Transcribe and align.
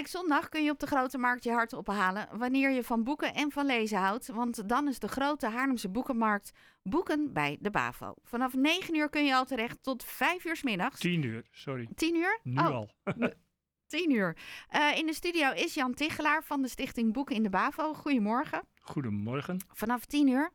week 0.00 0.08
zondag 0.08 0.48
kun 0.48 0.64
je 0.64 0.70
op 0.70 0.78
de 0.78 0.86
Grote 0.86 1.18
Markt 1.18 1.44
je 1.44 1.50
hart 1.50 1.72
ophalen 1.72 2.28
wanneer 2.32 2.70
je 2.70 2.84
van 2.84 3.04
boeken 3.04 3.34
en 3.34 3.50
van 3.50 3.66
lezen 3.66 3.98
houdt. 3.98 4.26
Want 4.26 4.68
dan 4.68 4.88
is 4.88 4.98
de 4.98 5.08
grote 5.08 5.46
Haarlemse 5.46 5.88
boekenmarkt 5.88 6.52
Boeken 6.82 7.32
bij 7.32 7.56
de 7.60 7.70
BAVO. 7.70 8.14
Vanaf 8.22 8.54
9 8.54 8.94
uur 8.94 9.08
kun 9.08 9.24
je 9.24 9.34
al 9.34 9.44
terecht 9.44 9.82
tot 9.82 10.04
5 10.04 10.44
uur 10.44 10.56
s 10.56 10.62
middags. 10.62 11.00
10 11.00 11.22
uur, 11.22 11.46
sorry. 11.50 11.88
10 11.94 12.14
uur? 12.14 12.40
Nu 12.42 12.58
Oh, 12.58 12.66
al. 12.66 12.90
10 13.86 14.10
uur. 14.10 14.36
Eh, 14.68 14.96
in 14.96 15.06
de 15.06 15.14
studio 15.14 15.52
is 15.52 15.74
Jan 15.74 15.94
Tichelaar 15.94 16.44
van 16.44 16.62
de 16.62 16.68
Stichting 16.68 17.12
Boeken 17.12 17.36
in 17.36 17.42
de 17.42 17.50
BAVO. 17.50 17.94
Goedemorgen. 17.94 18.62
Goedemorgen. 18.80 19.58
Vanaf 19.72 20.04
10 20.04 20.28
uur. 20.28 20.50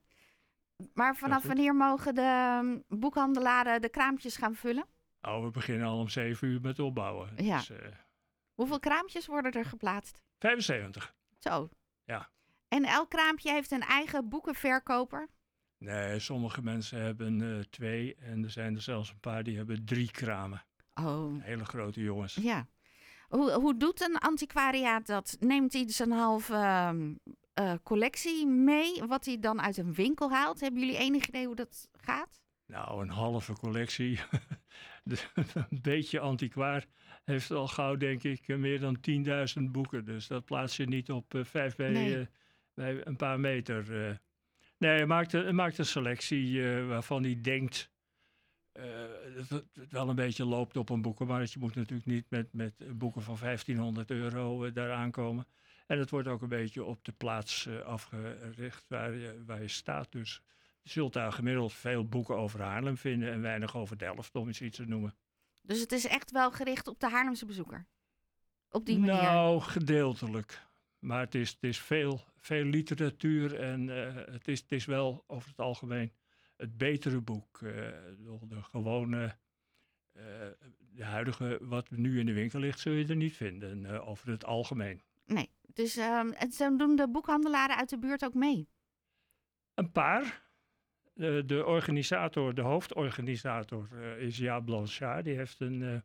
Maar 0.93 1.15
vanaf 1.15 1.43
wanneer 1.43 1.75
mogen 1.75 2.15
de 2.15 2.59
mm, 2.61 2.83
boekhandelaren 2.99 3.81
de 3.81 3.89
kraampjes 3.89 4.37
gaan 4.37 4.55
vullen? 4.55 4.85
Oh, 5.21 5.43
we 5.43 5.51
beginnen 5.51 5.87
al 5.87 5.99
om 5.99 6.09
7 6.09 6.47
uur 6.47 6.61
met 6.61 6.79
opbouwen. 6.79 7.29
Ja. 7.35 7.57
Dus, 7.57 7.69
eh, 7.69 7.77
Hoeveel 8.55 8.79
kraampjes 8.79 9.25
worden 9.25 9.51
er 9.51 9.65
geplaatst? 9.65 10.21
75. 10.39 11.15
Zo. 11.39 11.69
Ja. 12.03 12.29
En 12.67 12.83
elk 12.85 13.09
kraampje 13.09 13.51
heeft 13.51 13.71
een 13.71 13.81
eigen 13.81 14.29
boekenverkoper? 14.29 15.27
Nee, 15.77 16.19
sommige 16.19 16.61
mensen 16.61 17.01
hebben 17.01 17.57
eh, 17.57 17.63
twee 17.69 18.15
en 18.15 18.43
er 18.43 18.49
zijn 18.51 18.75
er 18.75 18.81
zelfs 18.81 19.09
een 19.09 19.19
paar 19.19 19.43
die 19.43 19.57
hebben 19.57 19.85
drie 19.85 20.11
kramen. 20.11 20.65
Oh, 20.93 21.43
Hele 21.43 21.65
grote 21.65 22.01
jongens. 22.01 22.33
ja. 22.35 22.67
Hoe, 23.27 23.51
hoe 23.51 23.77
doet 23.77 24.01
een 24.01 24.17
antiquariaat 24.17 25.05
dat? 25.05 25.37
Neemt 25.39 25.73
hij 25.73 25.83
zijn 25.91 26.11
halve 26.11 26.55
eh, 27.53 27.73
collectie 27.83 28.47
mee, 28.47 29.03
wat 29.03 29.25
hij 29.25 29.39
dan 29.39 29.61
uit 29.61 29.77
een 29.77 29.93
winkel 29.93 30.31
haalt? 30.31 30.59
Hebben 30.59 30.79
jullie 30.79 30.97
enig 30.97 31.27
idee 31.27 31.45
hoe 31.45 31.55
dat 31.55 31.89
gaat? 31.91 32.41
Nou, 32.67 33.01
een 33.01 33.09
halve 33.09 33.53
collectie. 33.53 34.19
De- 35.03 35.23
een 35.69 35.81
beetje 35.81 36.19
antiquaar 36.19 36.85
heeft 37.23 37.51
al 37.51 37.67
gauw, 37.67 37.95
denk 37.95 38.23
ik, 38.23 38.47
meer 38.47 38.79
dan 38.79 38.97
10.000 39.59 39.63
boeken. 39.71 40.05
Dus 40.05 40.27
dat 40.27 40.45
plaats 40.45 40.77
je 40.77 40.85
niet 40.85 41.11
op 41.11 41.33
eh, 41.35 41.43
vijf 41.43 41.75
bij, 41.75 41.89
Nee. 41.89 42.19
eh, 42.19 42.25
bij 42.73 43.05
een 43.07 43.15
paar 43.15 43.39
meter. 43.39 44.07
eh. 44.07 44.15
Nee, 44.77 44.91
hij 44.91 45.05
maakt, 45.05 45.33
een- 45.33 45.43
hij 45.43 45.53
maakt 45.53 45.77
een 45.77 45.85
selectie 45.85 46.63
waarvan 46.87 47.23
hij 47.23 47.41
denkt 47.41 47.93
dat 49.49 49.63
het 49.73 49.91
wel 49.91 50.09
een 50.09 50.15
beetje 50.15 50.45
loopt 50.45 50.77
op 50.77 50.89
een 50.89 51.01
boekenmarkt. 51.01 51.51
Je 51.53 51.59
moet 51.59 51.75
natuurlijk 51.75 52.07
niet 52.07 52.29
met, 52.29 52.53
met 52.53 52.97
boeken 52.97 53.21
van 53.21 53.37
1500 53.39 54.11
euro 54.11 54.63
eh, 54.65 54.73
daar 54.73 54.91
aankomen. 54.91 55.47
En 55.87 55.99
het 55.99 56.09
wordt 56.09 56.27
ook 56.27 56.41
een 56.41 56.49
beetje 56.49 56.83
op 56.83 57.03
de 57.05 57.11
plaats 57.11 57.67
afgericht 57.85 58.85
waar 58.87 59.13
je, 59.13 59.43
waar 59.45 59.61
je 59.61 59.67
staat. 59.67 60.11
Dus 60.11 60.41
je 60.85 60.91
zult 60.91 61.13
daar 61.13 61.31
gemiddeld 61.31 61.73
veel 61.73 62.07
boeken 62.07 62.37
over 62.37 62.61
Haarlem 62.61 62.97
vinden 62.97 63.31
en 63.31 63.41
weinig 63.41 63.75
over 63.75 63.97
Delft, 63.97 64.35
om 64.35 64.47
eens 64.47 64.61
iets 64.61 64.77
te 64.77 64.85
noemen. 64.85 65.15
Dus 65.61 65.79
het 65.79 65.91
is 65.91 66.07
echt 66.07 66.31
wel 66.31 66.51
gericht 66.51 66.87
op 66.87 66.99
de 66.99 67.09
Haarlemse 67.09 67.45
bezoeker? 67.45 67.85
Op 68.69 68.85
die 68.85 68.99
manier? 68.99 69.21
Nou, 69.21 69.61
gedeeltelijk. 69.61 70.61
Maar 70.99 71.19
het 71.19 71.35
is, 71.35 71.49
het 71.49 71.63
is 71.63 71.79
veel, 71.79 72.21
veel 72.37 72.63
literatuur 72.63 73.59
en 73.59 73.89
eh, 73.89 74.33
het, 74.33 74.47
is, 74.47 74.61
het 74.61 74.71
is 74.71 74.85
wel 74.85 75.23
over 75.27 75.49
het 75.49 75.59
algemeen 75.59 76.11
het 76.55 76.77
betere 76.77 77.21
boek. 77.21 77.61
Eh, 77.61 77.69
de, 78.47 78.61
gewone, 78.61 79.37
eh, 80.11 80.23
de 80.77 81.03
huidige, 81.03 81.59
wat 81.61 81.89
nu 81.89 82.19
in 82.19 82.25
de 82.25 82.33
winkel 82.33 82.59
ligt, 82.59 82.79
zul 82.79 82.93
je 82.93 83.07
er 83.07 83.15
niet 83.15 83.35
vinden 83.35 84.05
over 84.05 84.29
het 84.29 84.45
algemeen. 84.45 85.01
Nee. 85.25 85.51
Dus 85.73 85.97
ehm, 85.97 86.29
en 86.29 86.51
zo 86.51 86.75
doen 86.75 86.95
de 86.95 87.09
boekhandelaren 87.09 87.75
uit 87.75 87.89
de 87.89 87.99
buurt 87.99 88.25
ook 88.25 88.33
mee? 88.33 88.69
Een 89.73 89.91
paar. 89.91 90.44
De, 91.17 91.43
de 91.45 91.65
organisator, 91.65 92.53
de 92.55 92.61
hoofdorganisator 92.61 93.87
eh, 93.91 94.17
is 94.21 94.37
Jaap 94.37 94.65
Blanchard. 94.65 95.25
Die 95.25 95.35
heeft 95.35 95.59
een, 95.59 95.81
eh, 95.83 95.99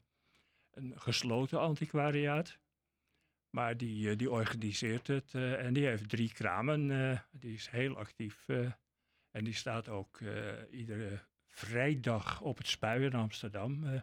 een 0.70 1.00
gesloten 1.00 1.60
antiquariaat. 1.60 2.58
Maar 3.50 3.76
die, 3.76 4.10
eh, 4.10 4.16
die 4.16 4.30
organiseert 4.30 5.06
het 5.06 5.34
eh, 5.34 5.64
en 5.66 5.72
die 5.72 5.86
heeft 5.86 6.08
drie 6.08 6.32
kramen. 6.32 6.90
eh, 6.90 7.18
die 7.30 7.54
is 7.54 7.68
heel 7.70 7.96
actief. 7.96 8.48
eh, 8.48 8.72
en 9.30 9.44
die 9.44 9.54
staat 9.54 9.88
ook 9.88 10.20
eh, 10.20 10.52
iedere 10.70 11.24
vrijdag 11.46 12.40
op 12.40 12.56
het 12.58 12.66
Spui 12.66 13.04
in 13.04 13.14
Amsterdam. 13.14 13.84
eh. 13.84 14.00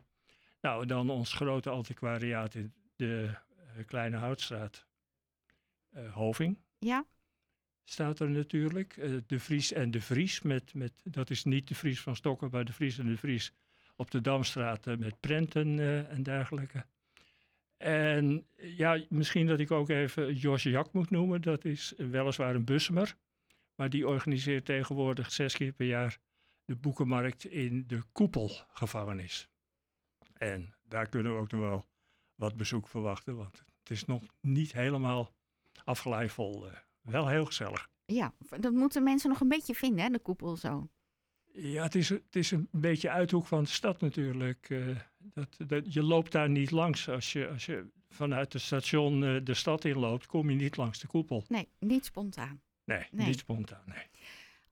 nou, 0.62 0.86
dan 0.86 1.10
ons 1.10 1.34
grote 1.34 1.70
antiquariaat 1.70 2.54
in 2.56 2.74
de 2.96 3.34
eh, 3.76 3.86
Kleine 3.86 4.18
Houtstraat. 4.18 4.88
eh, 5.90 6.14
Hoving 6.14 6.58
Ja? 6.80 7.06
Staat 7.90 8.20
er 8.20 8.30
natuurlijk. 8.30 8.98
Eh, 8.98 9.12
de 9.28 9.40
Vries 9.40 9.74
en 9.74 9.92
de 9.92 10.02
Vries, 10.02 10.42
met, 10.42 10.74
met, 10.74 10.94
dat 11.04 11.30
is 11.30 11.44
niet 11.44 11.68
de 11.68 11.76
Vries 11.76 12.02
van 12.02 12.16
Stokken, 12.16 12.50
maar 12.52 12.66
de 12.66 12.74
Vries 12.74 12.98
en 12.98 13.08
de 13.08 13.18
Vries 13.18 13.54
op 13.96 14.12
de 14.12 14.22
Damstraat 14.22 14.88
eh, 14.88 14.98
met 14.98 15.20
prenten 15.20 15.80
eh, 15.80 16.12
en 16.12 16.24
dergelijke. 16.24 16.86
En 17.78 18.48
ja, 18.56 19.04
misschien 19.10 19.48
dat 19.48 19.60
ik 19.60 19.72
ook 19.72 19.90
even 19.90 20.36
Jos 20.36 20.64
Jak 20.64 20.94
moet 20.94 21.10
noemen. 21.10 21.42
Dat 21.42 21.66
is 21.66 21.94
weliswaar 21.98 22.56
een 22.56 22.66
bussemer, 22.66 23.16
maar 23.76 23.90
die 23.90 24.08
organiseert 24.08 24.66
tegenwoordig 24.66 25.32
zes 25.32 25.56
keer 25.56 25.72
per 25.72 25.88
jaar 25.88 26.18
de 26.66 26.76
boekenmarkt 26.76 27.46
in 27.46 27.84
de 27.88 28.02
Koepelgevangenis. 28.12 29.50
En 30.34 30.76
daar 30.84 31.10
kunnen 31.10 31.34
we 31.34 31.40
ook 31.40 31.52
nog 31.52 31.62
wel 31.62 31.86
wat 32.36 32.58
bezoek 32.58 32.88
verwachten, 32.88 33.36
want 33.36 33.64
het 33.80 33.90
is 33.90 34.06
nog 34.06 34.24
niet 34.42 34.72
helemaal 34.72 35.34
afgeleid. 35.84 36.32
Wel 37.08 37.28
heel 37.28 37.46
gezellig. 37.46 37.90
Ja, 38.06 38.34
dat 38.60 38.74
moeten 38.74 39.04
mensen 39.04 39.30
nog 39.30 39.40
een 39.42 39.48
beetje 39.48 39.74
vinden, 39.76 40.04
hè, 40.04 40.10
de 40.10 40.20
koepel 40.20 40.56
zo. 40.56 40.90
Ja, 41.54 41.84
het 41.84 41.96
is, 41.96 42.10
het 42.10 42.36
is 42.36 42.52
een 42.52 42.68
beetje 42.72 43.10
uithoek 43.10 43.46
van 43.46 43.64
de 43.64 43.70
stad 43.70 44.02
natuurlijk. 44.02 44.70
eh, 44.70 44.88
dat, 45.20 45.58
dat, 45.68 45.94
je 45.94 46.04
loopt 46.04 46.32
daar 46.32 46.50
niet 46.50 46.72
langs. 46.72 47.10
Als 47.10 47.32
je, 47.34 47.48
als 47.50 47.66
je 47.66 47.88
vanuit 48.10 48.54
het 48.54 48.62
station 48.62 49.24
eh, 49.24 49.36
de 49.44 49.54
stad 49.54 49.86
inloopt, 49.86 50.26
kom 50.26 50.50
je 50.50 50.56
niet 50.56 50.78
langs 50.78 51.00
de 51.00 51.08
koepel. 51.08 51.44
Nee, 51.48 51.68
niet 51.80 52.06
spontaan. 52.06 52.62
Nee, 52.86 53.06
Nee. 53.12 53.28
niet 53.28 53.40
spontaan. 53.40 53.84
Nee. 53.86 54.06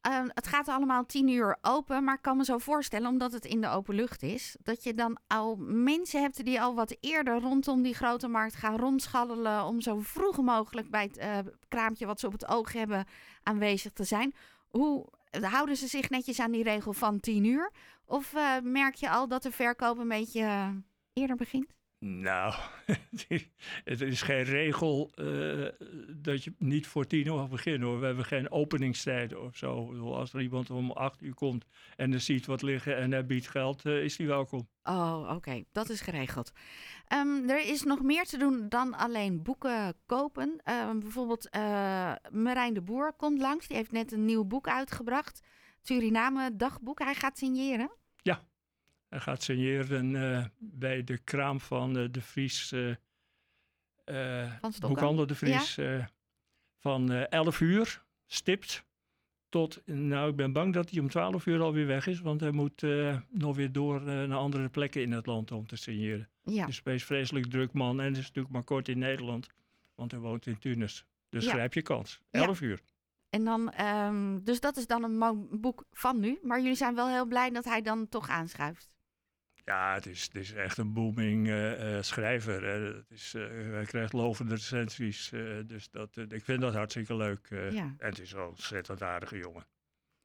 Ehm, 0.05 0.27
het 0.33 0.47
gaat 0.47 0.67
allemaal 0.67 1.05
tien 1.05 1.27
uur 1.27 1.57
open, 1.61 2.03
maar 2.03 2.15
ik 2.15 2.21
kan 2.21 2.37
me 2.37 2.45
zo 2.45 2.57
voorstellen, 2.57 3.09
omdat 3.09 3.31
het 3.31 3.45
in 3.45 3.61
de 3.61 3.69
open 3.69 3.95
lucht 3.95 4.23
is, 4.23 4.55
dat 4.63 4.83
je 4.83 4.93
dan 4.93 5.17
al 5.27 5.55
mensen 5.59 6.21
hebt 6.21 6.45
die 6.45 6.61
al 6.61 6.75
wat 6.75 6.97
eerder 6.99 7.39
rondom 7.39 7.81
die 7.81 7.93
grote 7.93 8.27
markt 8.27 8.55
gaan 8.55 8.77
rondschallelen 8.77 9.63
om 9.63 9.81
zo 9.81 9.99
vroeg 9.99 10.37
mogelijk 10.37 10.89
bij 10.89 11.03
het 11.03 11.17
eh, 11.17 11.37
kraampje 11.67 12.05
wat 12.05 12.19
ze 12.19 12.25
op 12.25 12.31
het 12.31 12.47
oog 12.47 12.73
hebben 12.73 13.05
aanwezig 13.43 13.91
te 13.91 14.03
zijn. 14.03 14.33
Hoe 14.69 15.05
houden 15.41 15.75
ze 15.77 15.87
zich 15.87 16.09
netjes 16.09 16.39
aan 16.39 16.51
die 16.51 16.63
regel 16.63 16.93
van 16.93 17.19
tien 17.19 17.43
uur? 17.43 17.71
Of 18.05 18.33
eh, 18.33 18.55
merk 18.63 18.95
je 18.95 19.09
al 19.09 19.27
dat 19.27 19.43
de 19.43 19.51
verkoop 19.51 19.97
een 19.97 20.07
beetje 20.07 20.41
eh, 20.41 20.69
eerder 21.13 21.35
begint? 21.35 21.74
Nou, 21.99 22.53
het 23.83 24.01
is 24.01 24.21
geen 24.21 24.43
regel 24.43 25.11
eh, 25.15 25.67
dat 26.15 26.43
je 26.43 26.53
niet 26.57 26.87
voor 26.87 27.07
tien 27.07 27.27
uur 27.27 27.33
mag 27.33 27.49
beginnen 27.49 27.87
hoor. 27.87 27.99
We 27.99 28.05
hebben 28.05 28.25
geen 28.25 28.51
openingstijden 28.51 29.41
of 29.41 29.55
zo. 29.55 29.93
Als 30.13 30.33
er 30.33 30.41
iemand 30.41 30.69
om 30.69 30.91
acht 30.91 31.21
uur 31.21 31.33
komt 31.33 31.65
en 31.95 32.13
er 32.13 32.19
ziet 32.19 32.45
wat 32.45 32.61
liggen 32.61 32.97
en 32.97 33.11
hij 33.11 33.25
biedt 33.25 33.47
geld, 33.47 33.85
eh, 33.85 34.03
is 34.03 34.15
die 34.15 34.27
welkom. 34.27 34.67
Oh, 34.83 35.31
oké, 35.35 35.63
dat 35.71 35.89
is 35.89 36.01
geregeld. 36.01 36.51
Ehm, 37.07 37.49
er 37.49 37.69
is 37.69 37.83
nog 37.83 38.01
meer 38.01 38.25
te 38.25 38.37
doen 38.37 38.69
dan 38.69 38.93
alleen 38.93 39.43
boeken 39.43 39.93
kopen. 40.05 40.59
Ehm, 40.63 40.99
bijvoorbeeld 40.99 41.49
eh 41.49 42.13
Marijn 42.31 42.73
de 42.73 42.81
Boer 42.81 43.13
komt 43.13 43.39
langs. 43.39 43.67
Die 43.67 43.77
heeft 43.77 43.91
net 43.91 44.11
een 44.11 44.25
nieuw 44.25 44.43
boek 44.43 44.67
uitgebracht. 44.67 45.41
Suriname 45.81 46.55
dagboek. 46.55 46.99
Hij 46.99 47.15
gaat 47.15 47.37
signeren. 47.37 47.91
Hij 49.09 49.19
gaat 49.19 49.43
signeren 49.43 50.15
eh, 50.15 50.45
bij 50.57 51.03
de 51.03 51.17
kraam 51.17 51.59
van 51.59 51.97
eh, 51.97 52.05
de 52.11 52.21
Vries, 52.21 52.71
eh 52.71 52.91
eh, 54.05 54.51
boekhandel 54.79 55.27
de 55.27 55.35
Vries, 55.35 55.79
van 56.77 57.11
eh 57.11 57.31
11 57.31 57.59
uur 57.59 58.03
stipt 58.25 58.85
tot, 59.49 59.81
nou 59.85 60.29
ik 60.29 60.35
ben 60.35 60.51
bang 60.51 60.73
dat 60.73 60.89
hij 60.89 60.99
om 60.99 61.09
12 61.09 61.45
uur 61.45 61.61
alweer 61.61 61.87
weg 61.87 62.07
is, 62.07 62.19
want 62.19 62.39
hij 62.41 62.51
moet 62.51 62.81
nog 63.29 63.55
weer 63.55 63.71
door 63.71 64.01
naar 64.01 64.37
andere 64.37 64.69
plekken 64.69 65.01
in 65.01 65.11
het 65.11 65.25
land 65.25 65.51
om 65.51 65.67
te 65.67 65.75
signeren. 65.75 66.29
Ja, 66.43 66.65
Dus 66.65 66.83
wees 66.83 67.03
vreselijk 67.03 67.45
druk 67.45 67.73
man 67.73 68.01
en 68.01 68.11
is 68.11 68.17
natuurlijk 68.17 68.53
maar 68.53 68.63
kort 68.63 68.87
in 68.87 68.97
Nederland, 68.99 69.47
want 69.95 70.11
hij 70.11 70.19
woont 70.19 70.45
in 70.45 70.59
Tunis. 70.59 71.05
Dus 71.29 71.45
Ja. 71.45 71.51
grijp 71.51 71.73
je 71.73 71.81
kans. 71.81 72.21
Ja. 72.31 72.39
11 72.41 72.61
uur. 72.61 72.81
en 73.29 73.43
dan, 73.43 73.71
ehm, 73.71 74.39
dus 74.43 74.59
dat 74.59 74.77
is 74.77 74.87
dan 74.87 75.03
een 75.21 75.47
boek 75.61 75.85
van 75.91 76.19
nu. 76.19 76.39
Maar 76.41 76.61
jullie 76.61 76.75
zijn 76.75 76.95
wel 76.95 77.07
heel 77.09 77.25
blij 77.25 77.49
dat 77.49 77.65
hij 77.65 77.81
dan 77.81 78.09
toch 78.09 78.29
aanschuift. 78.29 78.89
Ja, 79.65 79.93
het 79.93 80.05
is, 80.05 80.23
het 80.23 80.35
is 80.35 80.53
echt 80.53 80.77
een 80.77 80.93
booming 80.93 81.47
eh, 81.47 81.97
eh, 81.97 82.03
schrijver. 82.03 82.63
Het 82.63 83.11
is, 83.11 83.33
eh, 83.33 83.41
hij 83.49 83.85
krijgt 83.85 84.13
lovende 84.13 84.55
recensies. 84.55 85.29
dus 85.65 85.89
dat, 85.89 86.17
ik 86.17 86.43
vind 86.43 86.61
dat 86.61 86.73
hartstikke 86.73 87.15
leuk. 87.15 87.47
Ja. 87.49 87.95
En 87.97 88.09
het 88.09 88.19
is 88.19 88.31
wel 88.31 88.43
een 88.43 88.49
ontzettend 88.49 89.01
aardige 89.01 89.37
jongen. 89.37 89.67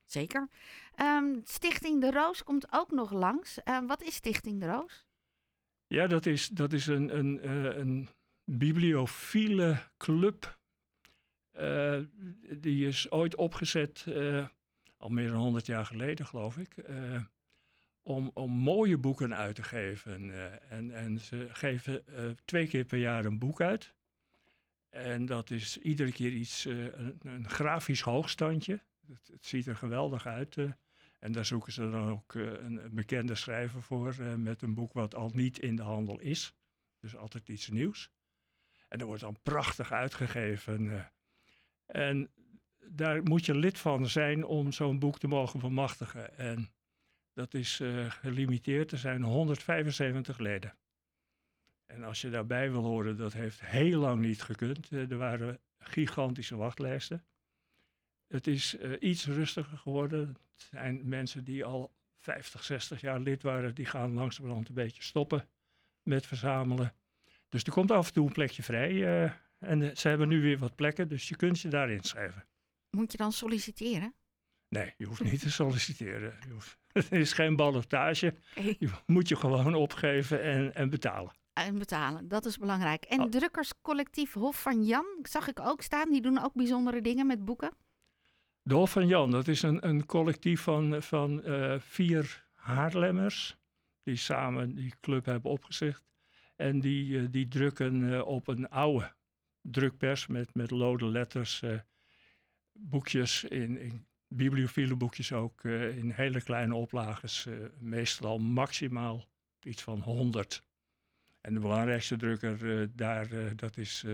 Zeker. 0.05 0.49
Ehm, 0.95 1.41
Stichting 1.45 2.01
De 2.01 2.11
Roos 2.11 2.43
komt 2.43 2.73
ook 2.73 2.91
nog 2.91 3.13
langs. 3.13 3.63
Ehm, 3.63 3.87
wat 3.87 4.03
is 4.03 4.15
Stichting 4.15 4.61
De 4.61 4.67
Roos? 4.67 5.07
Ja, 5.87 6.07
dat 6.07 6.27
is, 6.27 6.49
dat 6.49 6.73
is 6.73 6.87
een, 6.87 7.17
een, 7.17 7.51
een 7.81 8.09
bibliophile 8.45 9.79
club. 9.97 10.59
Die 12.51 12.87
is 12.87 13.11
ooit 13.11 13.35
opgezet, 13.35 14.05
al 14.97 15.09
meer 15.09 15.29
dan 15.29 15.41
100 15.41 15.67
jaar 15.67 15.87
geleden 15.87 16.27
geloof 16.27 16.57
ik, 16.59 16.75
om, 18.03 18.31
om 18.35 18.51
mooie 18.51 18.99
boeken 18.99 19.35
uit 19.35 19.55
te 19.55 19.63
geven. 19.63 20.31
eh. 20.31 20.73
en, 20.73 20.91
en 20.95 21.19
ze 21.19 21.49
geven 21.51 22.07
eh, 22.07 22.31
twee 22.45 22.67
keer 22.67 22.85
per 22.85 22.99
jaar 22.99 23.25
een 23.25 23.39
boek 23.39 23.61
uit. 23.61 23.95
En 24.89 25.27
dat 25.27 25.51
is 25.51 25.79
iedere 25.79 26.13
keer 26.13 26.33
iets, 26.33 26.67
eh, 26.67 26.85
een, 26.85 27.19
een 27.23 27.49
grafisch 27.49 28.01
hoogstandje. 28.01 28.81
Het, 29.07 29.47
ziet 29.47 29.67
er 29.67 29.77
geweldig 29.77 30.27
uit. 30.27 30.57
en 31.19 31.33
daar 31.33 31.45
zoeken 31.45 31.73
ze 31.73 31.91
dan 31.91 32.09
ook 32.09 32.35
een, 32.35 32.85
een 32.85 32.95
bekende 32.95 33.35
schrijver 33.35 33.83
voor 33.83 34.15
met 34.39 34.63
een 34.63 34.75
boek 34.75 34.93
wat 34.93 35.15
al 35.15 35.31
niet 35.35 35.59
in 35.59 35.77
de 35.77 35.83
handel 35.83 36.21
is. 36.21 36.55
Dus 37.01 37.17
altijd 37.17 37.49
iets 37.49 37.69
nieuws. 37.69 38.11
En 38.89 38.99
dat 38.99 39.07
wordt 39.07 39.23
dan 39.23 39.39
prachtig 39.43 39.93
uitgegeven. 39.93 41.11
en 41.87 42.31
daar 42.89 43.23
moet 43.23 43.47
je 43.47 43.55
lid 43.55 43.79
van 43.79 44.09
zijn 44.09 44.45
om 44.45 44.73
zo'n 44.73 44.99
boek 44.99 45.19
te 45.19 45.29
mogen 45.29 45.61
bemachtigen. 45.61 46.39
En 46.39 46.71
dat 47.41 47.55
is 47.55 47.81
eh, 47.81 48.11
gelimiteerd. 48.11 48.93
Er 48.93 48.99
zijn 48.99 49.23
175 49.23 50.39
leden. 50.39 50.75
En 51.87 52.05
als 52.05 52.21
je 52.21 52.31
daarbij 52.31 52.71
wil 52.71 52.83
horen, 52.83 53.17
dat 53.17 53.33
heeft 53.33 53.61
heel 53.61 54.01
lang 54.01 54.21
niet 54.21 54.43
gekund. 54.43 54.89
Eh, 54.91 55.11
er 55.11 55.17
waren 55.17 55.59
gigantische 55.79 56.57
wachtlijsten. 56.57 57.25
Het 58.29 58.47
is 58.47 58.77
eh, 58.77 58.93
iets 59.01 59.27
rustiger 59.27 59.79
geworden. 59.79 60.29
Het 60.29 60.69
zijn 60.71 61.09
mensen 61.09 61.45
die 61.45 61.65
al 61.65 61.93
50, 62.17 62.65
60 62.65 63.01
jaar 63.01 63.21
lid 63.21 63.43
waren, 63.43 63.75
die 63.75 63.87
gaan 63.87 64.13
langzamerhand 64.13 64.69
een 64.69 64.75
beetje 64.75 65.03
stoppen 65.03 65.49
met 66.03 66.27
verzamelen. 66.27 66.95
Dus 67.49 67.63
er 67.63 67.73
komt 67.73 67.91
af 67.91 68.07
en 68.07 68.13
toe 68.13 68.27
een 68.27 68.33
plekje 68.33 68.63
vrij. 68.63 69.05
en 69.59 69.97
ze 69.97 70.09
hebben 70.09 70.29
nu 70.29 70.41
weer 70.41 70.59
wat 70.59 70.75
plekken, 70.75 71.09
dus 71.09 71.29
je 71.29 71.37
kunt 71.37 71.61
je 71.61 71.69
daar 71.69 71.91
inschrijven. 71.91 72.45
Moet 72.91 73.13
je 73.13 73.19
dan 73.19 73.33
solliciteren? 73.33 74.15
Nee, 74.71 74.95
je 74.97 75.07
hoeft 75.07 75.23
niet 75.23 75.41
te 75.41 75.51
solliciteren. 75.51 76.35
Je 76.47 76.53
hoeft, 76.53 76.79
het 76.93 77.13
is 77.25 77.33
geen 77.33 77.57
ballotage. 77.57 78.35
Je 78.55 78.91
moet 79.07 79.29
je 79.29 79.37
gewoon 79.37 79.75
opgeven 79.75 80.43
en, 80.43 80.75
en 80.75 80.91
betalen. 80.91 81.33
En 81.53 81.79
betalen, 81.79 82.29
dat 82.29 82.45
is 82.45 82.59
belangrijk. 82.59 83.05
En 83.05 83.21
Oh. 83.21 83.29
drukkerscollectief 83.31 84.33
Hof 84.33 84.63
van 84.63 84.85
Jan, 84.85 85.07
zag 85.23 85.49
ik 85.49 85.61
ook 85.61 85.83
staan. 85.83 86.11
Die 86.11 86.21
doen 86.23 86.43
ook 86.45 86.55
bijzondere 86.55 87.01
dingen 87.01 87.27
met 87.27 87.45
boeken. 87.45 87.73
De 88.63 88.75
Hof 88.75 88.91
van 88.91 89.07
Jan, 89.07 89.31
dat 89.31 89.49
is 89.49 89.63
een, 89.63 89.87
een 89.89 90.07
collectief 90.07 90.61
van, 90.61 91.03
van 91.03 91.43
eh, 91.43 91.79
vier 91.79 92.47
Haarlemmers. 92.55 93.57
Die 94.03 94.17
samen 94.17 94.75
die 94.75 94.95
club 95.01 95.25
hebben 95.25 95.51
opgezet. 95.51 96.03
En 96.57 96.81
die, 96.81 97.19
eh, 97.19 97.27
die 97.31 97.49
drukken 97.49 98.13
eh, 98.13 98.27
op 98.27 98.49
een 98.49 98.69
oude 98.69 99.13
drukpers 99.61 100.27
met, 100.27 100.55
met 100.55 100.71
lode 100.71 101.07
letters. 101.07 101.63
boekjes 102.73 103.45
in, 103.45 103.79
in 103.79 104.07
bibliophile 104.35 104.97
boekjes 104.97 105.33
ook. 105.33 105.65
eh, 105.65 105.97
in 105.97 106.11
hele 106.11 106.43
kleine 106.43 106.75
oplages. 106.75 107.47
eh, 107.47 107.55
meestal 107.79 108.39
maximaal 108.39 109.29
iets 109.63 109.83
van 109.83 110.01
100. 110.01 110.63
En 111.41 111.55
de 111.55 111.61
belangrijkste 111.61 112.17
drukker 112.17 112.81
eh, 112.81 112.89
daar, 112.95 113.57
dat 113.57 113.77
is 113.77 114.05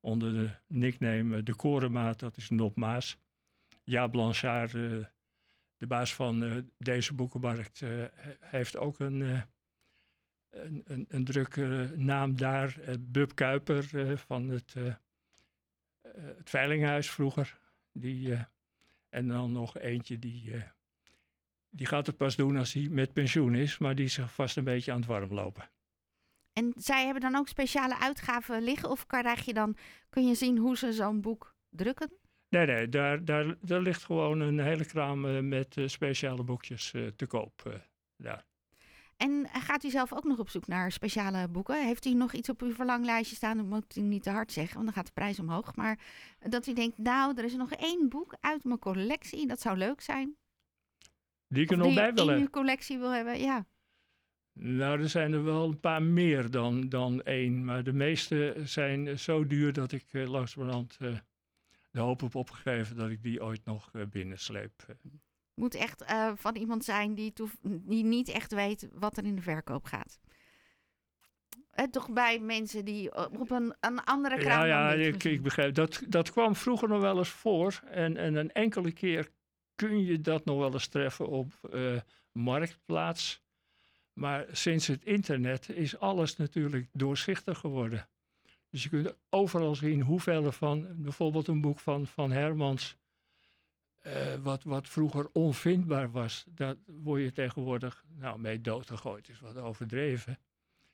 onder 0.00 0.32
de 0.32 0.50
nickname 0.66 1.42
De 1.42 1.54
Korenmaat, 1.54 2.18
dat 2.18 2.36
is 2.36 2.50
Nop 2.50 2.76
Maas. 2.76 3.18
Ja, 3.84 4.06
Blanchard, 4.06 4.72
de 4.72 5.86
baas 5.86 6.14
van 6.14 6.68
deze 6.78 7.14
boekenmarkt, 7.14 7.80
he- 7.80 8.08
heeft 8.40 8.76
ook 8.76 8.98
een, 8.98 9.20
een, 10.50 10.82
een, 10.84 11.06
een 11.08 11.24
daar. 12.36 12.76
Bub 13.00 13.34
Kuiper 13.34 14.18
van 14.18 14.48
het, 14.48 14.74
het 16.36 16.50
Veilinghuis 16.50 17.10
vroeger. 17.10 17.58
Die, 17.92 18.36
en 19.08 19.28
dan 19.28 19.52
nog 19.52 19.78
eentje 19.78 20.18
die, 20.18 20.52
eh, 20.52 20.62
die 21.70 21.86
gaat 21.86 22.06
het 22.06 22.16
pas 22.16 22.36
doen 22.36 22.56
als 22.56 22.72
hij 22.72 22.88
met 22.88 23.12
pensioen 23.12 23.54
is, 23.54 23.78
maar 23.78 23.94
die 23.94 24.04
is 24.04 24.18
vast 24.26 24.56
een 24.56 24.64
beetje 24.64 24.92
aan 24.92 24.98
het 24.98 25.06
warm 25.06 25.32
lopen. 25.32 25.70
En 26.52 26.72
zij 26.76 27.04
hebben 27.04 27.22
dan 27.22 27.34
ook 27.34 27.48
speciale 27.48 27.98
uitgaven 27.98 28.62
liggen? 28.62 28.90
Of 28.90 29.06
krijg 29.06 29.44
je 29.44 29.54
dan, 29.54 29.76
kun 30.08 30.26
je 30.26 30.34
zien 30.34 30.58
hoe 30.58 30.76
ze 30.76 30.92
zo'n 30.92 31.20
boek 31.20 31.54
drukken? 31.68 32.12
Nee, 32.48 32.66
nee, 32.66 32.88
daar, 32.88 33.24
daar, 33.24 33.56
daar 33.60 33.80
ligt 33.80 34.04
gewoon 34.04 34.40
een 34.40 34.58
hele 34.58 34.84
kraam 34.84 35.26
eh, 35.26 35.40
met 35.40 35.76
eh, 35.76 35.86
speciale 35.86 36.42
boekjes 36.42 36.90
te 37.16 37.26
koop. 37.26 37.82
daar. 38.16 38.44
En 39.16 39.46
gaat 39.52 39.84
u 39.84 39.90
zelf 39.90 40.12
ook 40.12 40.24
nog 40.24 40.38
op 40.38 40.48
zoek 40.48 40.66
naar 40.66 40.92
speciale 40.92 41.48
boeken? 41.48 41.86
Heeft 41.86 42.06
u 42.06 42.14
nog 42.14 42.32
iets 42.32 42.48
op 42.48 42.62
uw 42.62 42.74
verlanglijstje 42.74 43.36
staan? 43.36 43.56
Dat 43.56 43.66
moet 43.66 43.96
u 43.96 44.00
niet 44.00 44.22
te 44.22 44.30
hard 44.30 44.52
zeggen, 44.52 44.74
want 44.74 44.86
dan 44.86 44.94
gaat 44.94 45.06
de 45.06 45.12
prijs 45.12 45.38
omhoog. 45.38 45.76
Maar 45.76 45.98
dat 46.38 46.66
u 46.66 46.72
denkt, 46.72 46.98
nou, 46.98 47.36
er 47.36 47.44
is 47.44 47.54
nog 47.54 47.72
één 47.72 48.08
boek 48.08 48.36
uit 48.40 48.64
mijn 48.64 48.78
collectie. 48.78 49.46
Dat 49.46 49.60
zou 49.60 49.76
leuk 49.76 50.00
zijn. 50.00 50.36
Die 51.48 51.62
ik 51.62 51.70
er 51.70 51.76
nog 51.76 51.86
die 51.86 51.96
bij 51.96 52.12
wil 52.12 52.22
in 52.22 52.28
uw 52.28 52.34
hebben. 52.34 52.50
collectie 52.50 52.98
wil 52.98 53.12
hebben, 53.12 53.38
ja. 53.38 53.66
Nou, 54.52 55.00
er 55.00 55.08
zijn 55.08 55.32
er 55.32 55.44
wel 55.44 55.64
een 55.68 55.80
paar 55.80 56.02
meer 56.02 56.50
dan, 56.50 56.88
dan 56.88 57.22
één. 57.22 57.64
Maar 57.64 57.84
de 57.84 57.92
meeste 57.92 58.54
zijn 58.64 59.08
eh, 59.08 59.16
zo 59.16 59.46
duur 59.46 59.72
dat 59.72 59.92
ik 59.92 60.04
eh, 60.12 60.28
langzamerhand 60.28 60.96
eh, 61.00 61.16
de 61.96 62.02
hoop 62.02 62.20
heb 62.20 62.34
opgegeven 62.34 62.96
dat 62.96 63.10
ik 63.10 63.22
die 63.22 63.42
ooit 63.42 63.64
nog 63.64 63.90
eh, 63.92 64.02
binnensleep. 64.10 64.96
Eh, 65.56 65.62
Moet 65.62 65.74
echt 65.74 66.02
eh, 66.02 66.32
van 66.34 66.56
iemand 66.56 66.84
zijn 66.84 67.14
die, 67.14 67.32
die 67.62 68.04
niet 68.04 68.28
echt 68.28 68.52
weet 68.52 68.88
wat 68.92 69.16
er 69.16 69.24
in 69.24 69.36
de 69.36 69.42
verkoop 69.42 69.84
gaat. 69.84 70.18
Eh, 71.70 71.84
toch 71.84 72.10
bij 72.10 72.38
mensen 72.38 72.84
die 72.84 73.14
op 73.40 73.50
een, 73.50 73.74
een 73.80 74.04
andere 74.04 74.38
kraam 74.38 74.66
Ja, 74.66 74.92
ja, 74.92 74.92
ik, 74.92 75.24
ik 75.24 75.42
begrijp. 75.42 75.74
Dat, 75.74 76.02
dat 76.08 76.30
kwam 76.30 76.56
vroeger 76.56 76.88
nog 76.88 77.00
wel 77.00 77.18
eens 77.18 77.28
voor. 77.28 77.80
En, 77.90 78.16
en 78.16 78.34
een 78.34 78.52
enkele 78.52 78.92
keer 78.92 79.30
kun 79.74 80.04
je 80.04 80.20
dat 80.20 80.44
nog 80.44 80.58
wel 80.58 80.72
eens 80.72 80.86
treffen 80.86 81.28
op 81.28 81.52
eh, 81.72 82.00
Marktplaats. 82.32 83.44
Maar 84.12 84.46
sinds 84.52 84.86
het 84.86 85.04
internet 85.04 85.68
is 85.68 85.98
alles 85.98 86.36
natuurlijk 86.36 86.88
doorzichtig 86.92 87.58
geworden. 87.58 88.08
Dus 88.70 88.82
je 88.82 88.88
kunt 88.88 89.14
overal 89.30 89.74
zien 89.74 90.00
hoeveel 90.00 90.44
er 90.44 90.52
van, 90.52 90.86
bijvoorbeeld 91.02 91.48
een 91.48 91.60
boek 91.60 91.80
van, 91.80 92.06
van 92.06 92.30
Hermans, 92.30 92.96
eh, 94.06 94.34
wat, 94.42 94.64
wat 94.64 94.88
vroeger 94.88 95.28
onvindbaar 95.32 96.10
was, 96.10 96.44
daar 96.48 96.74
word 96.86 97.22
je 97.22 97.32
tegenwoordig 97.32 98.04
nou, 98.08 98.38
mee 98.38 98.60
doodgegooid, 98.60 99.28
is 99.28 99.40
wat 99.40 99.56
overdreven. 99.56 100.38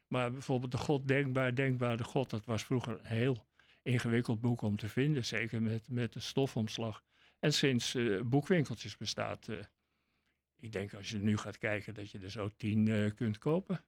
Maar 0.07 0.33
bijvoorbeeld 0.33 0.73
de 0.73 0.79
God 0.79 1.09
Denkbaar, 1.09 1.55
Denkbaar 1.55 1.97
de 1.97 2.05
God, 2.05 2.31
dat 2.31 2.45
was 2.45 2.65
vroeger 2.65 2.99
een 2.99 3.07
heel 3.07 3.47
ingewikkeld 3.83 4.41
boek 4.41 4.63
om 4.63 4.77
te 4.77 4.89
vinden, 4.89 5.25
zeker 5.25 5.63
met, 5.63 5.89
met 5.89 6.13
de 6.13 6.21
stofomslag. 6.21 7.05
En 7.39 7.53
sinds 7.53 7.95
eh, 7.95 8.21
boekwinkeltjes 8.21 8.97
bestaat, 8.97 9.49
eh, 9.49 9.57
ik 10.57 10.73
denk 10.73 10.95
als 10.95 11.11
je 11.11 11.19
nu 11.19 11.37
gaat 11.37 11.59
kijken 11.59 11.95
dat 11.95 12.11
je 12.11 12.19
er 12.19 12.31
zo 12.31 12.51
tien 12.57 13.13
kunt 13.15 13.39
kopen. 13.39 13.85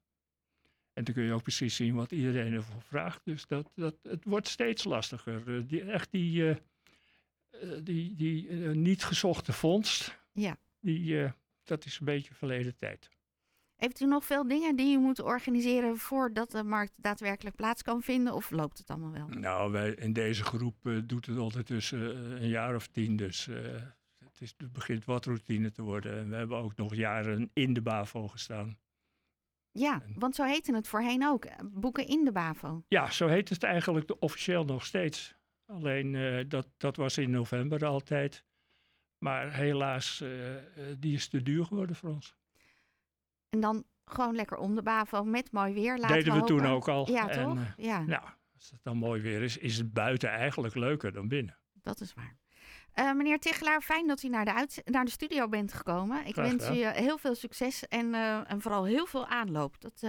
En 0.93 1.05
dan 1.05 1.15
kun 1.15 1.25
je 1.25 1.33
ook 1.33 1.43
precies 1.43 1.77
zien 1.77 1.95
wat 1.95 2.13
iedereen 2.13 2.53
ervoor 2.53 2.83
vraagt. 2.83 3.21
Dus 3.25 3.47
dat, 3.47 3.71
dat, 3.75 3.97
het 4.03 4.25
wordt 4.25 4.49
steeds 4.49 4.85
lastiger. 4.85 5.67
Die, 5.67 5.83
echt 5.83 6.11
die, 6.11 6.57
die, 7.83 8.15
die 8.15 8.49
eh, 8.49 8.71
niet 8.71 9.05
gezochte 9.05 9.53
vondst, 9.53 10.19
Ja. 10.33 10.57
die, 10.81 11.23
eh, 11.25 11.31
dat 11.65 11.85
is 11.85 11.99
een 11.99 12.05
beetje 12.05 12.35
verleden 12.35 12.77
tijd. 12.77 13.09
Heeft 13.77 14.01
u 14.01 14.07
nog 14.07 14.25
veel 14.25 14.47
dingen 14.49 14.77
die 14.77 14.97
u 14.97 14.99
moet 15.01 15.21
organiseren 15.23 15.97
voordat 15.97 16.51
de 16.51 16.63
markt 16.65 16.93
daadwerkelijk 16.97 17.57
plaats 17.57 17.83
kan 17.83 18.03
vinden? 18.03 18.35
Of 18.35 18.51
loopt 18.51 18.79
het 18.79 18.91
allemaal 18.91 19.13
wel? 19.13 19.29
Nou, 19.29 19.73
wij, 19.73 19.91
in 19.91 20.13
deze 20.13 20.45
groep 20.45 20.87
eh, 20.87 20.99
doet 21.05 21.27
het 21.27 21.39
ondertussen 21.39 22.01
eh, 22.35 22.43
een 22.43 22.49
jaar 22.49 22.75
of 22.75 22.87
tien. 22.87 23.17
Dus 23.17 23.49
eh, 23.49 23.57
het, 24.19 24.41
is, 24.41 24.55
het 24.57 24.73
begint 24.73 25.05
wat 25.05 25.25
routine 25.25 25.71
te 25.71 25.83
worden. 25.83 26.19
En 26.19 26.29
we 26.29 26.37
hebben 26.37 26.57
ook 26.59 26.77
nog 26.77 26.95
jaren 26.95 27.51
in 27.53 27.73
de 27.75 27.83
BAVO 27.83 28.29
gestaan. 28.29 28.79
Ja, 29.73 30.03
want 30.15 30.35
zo 30.35 30.45
heette 30.45 30.75
het 30.75 30.89
voorheen 30.89 31.27
ook. 31.27 31.45
eh, 31.45 31.57
Boeken 31.65 32.07
in 32.07 32.25
de 32.25 32.33
BAVO. 32.33 32.85
Ja, 32.89 33.11
zo 33.11 33.27
heet 33.27 33.49
het 33.49 33.63
eigenlijk 33.63 34.17
officieel 34.19 34.65
nog 34.65 34.85
steeds. 34.87 35.35
Alleen 35.67 36.15
eh, 36.15 36.45
dat, 36.49 36.67
dat 36.77 36.97
was 36.97 37.19
in 37.19 37.31
november 37.31 37.85
altijd. 37.85 38.45
Maar 39.19 39.53
helaas, 39.53 40.21
eh, 40.21 40.29
die 40.99 41.15
is 41.15 41.29
te 41.29 41.43
duur 41.43 41.65
geworden 41.65 41.97
voor 41.97 42.11
ons. 42.11 42.35
En 43.51 43.61
dan 43.61 43.85
gewoon 44.05 44.35
lekker 44.35 44.57
om 44.59 44.75
de 44.75 44.83
BAVO 44.83 45.25
met 45.25 45.53
mooi 45.53 45.73
weer. 45.75 45.99
Laten 45.99 46.17
Deden 46.17 46.35
we, 46.41 46.45
toen 46.47 46.59
hopen. 46.59 46.71
ook 46.75 46.89
al. 46.89 47.11
Ja, 47.11 47.29
En, 47.29 47.45
toch? 47.45 47.59
ja, 47.77 48.01
nou, 48.03 48.23
als 48.55 48.71
het 48.71 48.83
dan 48.83 48.97
mooi 48.97 49.23
weer 49.23 49.43
is, 49.43 49.57
is 49.57 49.77
het 49.79 49.93
buiten 49.93 50.29
eigenlijk 50.31 50.75
leuker 50.75 51.13
dan 51.13 51.29
binnen. 51.29 51.59
dat 51.73 52.01
is 52.01 52.15
waar. 52.15 52.37
Meneer 53.17 53.39
Tichelaar, 53.39 53.81
fijn 53.81 54.07
dat 54.07 54.23
u 54.23 54.29
naar 54.29 54.45
de, 54.45 54.55
uit, 54.55 54.83
naar 54.85 55.05
de 55.05 55.11
studio 55.11 55.49
bent 55.49 55.73
gekomen. 55.73 56.27
Ik 56.27 56.33
Graag 56.33 56.47
wens 56.49 56.67
gedaan. 56.67 56.95
u 56.95 56.99
heel 56.99 57.19
veel 57.19 57.35
succes 57.35 57.89
en, 57.89 58.15
en 58.47 58.61
vooral 58.61 58.85
heel 58.85 59.07
veel 59.07 59.27
aanloop. 59.27 59.81
Dat, 59.81 60.01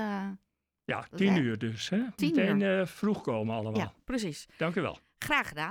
Ja, 0.85 0.99
is 1.11 1.17
tien 1.17 1.35
uur 1.37 1.57
dus. 1.57 1.89
Hè? 1.89 2.11
Tien 2.15 2.35
Meteen 2.35 2.61
eh, 2.61 2.85
vroeg 2.85 3.21
komen 3.21 3.55
allemaal. 3.55 3.81
ja, 3.81 3.93
precies. 4.03 4.47
Dank 4.57 4.75
u 4.75 4.81
wel. 4.81 4.97
Graag 5.25 5.47
gedaan. 5.47 5.63